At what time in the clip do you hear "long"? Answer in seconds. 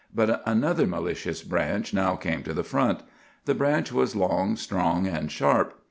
4.15-4.55